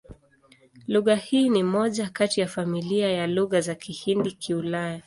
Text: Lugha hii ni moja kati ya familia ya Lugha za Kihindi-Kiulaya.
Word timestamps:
Lugha 0.87 1.15
hii 1.15 1.49
ni 1.49 1.63
moja 1.63 2.09
kati 2.09 2.41
ya 2.41 2.47
familia 2.47 3.11
ya 3.11 3.27
Lugha 3.27 3.61
za 3.61 3.73
Kihindi-Kiulaya. 3.75 4.99